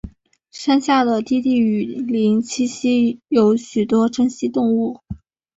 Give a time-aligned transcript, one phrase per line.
[0.49, 4.99] 山下的低地雨林栖息有许多珍稀动物。